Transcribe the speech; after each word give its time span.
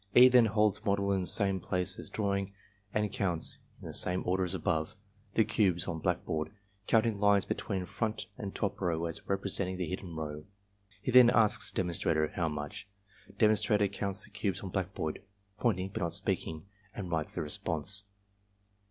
E. 0.15 0.27
then 0.27 0.47
holds 0.47 0.83
model 0.83 1.11
in 1.11 1.27
same 1.27 1.59
plane 1.59 1.83
as 1.99 2.09
drawing 2.09 2.55
and 2.91 3.11
counts 3.11 3.59
(in 3.79 3.87
the 3.87 3.93
same 3.93 4.23
order 4.25 4.43
as 4.43 4.55
above) 4.55 4.95
the 5.35 5.45
cubes 5.45 5.87
on 5.87 5.99
blackboard, 5.99 6.49
counting 6.87 7.19
lines 7.19 7.45
between 7.45 7.85
front 7.85 8.25
and 8.35 8.55
top 8.55 8.81
row 8.81 9.05
as 9.05 9.21
representing 9.29 9.77
the 9.77 9.85
hidden 9.87 10.15
row. 10.15 10.43
He 11.03 11.11
then 11.11 11.29
asks 11.29 11.69
demonstrator 11.69 12.29
"How 12.29 12.49
much?" 12.49 12.89
Demonstrator 13.37 13.87
counts 13.87 14.23
the 14.23 14.31
cubes 14.31 14.61
on 14.61 14.71
blackboard 14.71 15.21
(pointing 15.59 15.91
but 15.93 16.01
not 16.01 16.13
speaking) 16.15 16.65
and 16.95 17.11
writes 17.11 17.35
the 17.35 17.43
response. 17.43 18.05